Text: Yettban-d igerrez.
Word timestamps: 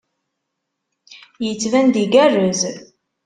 Yettban-d 1.45 1.95
igerrez. 2.03 2.61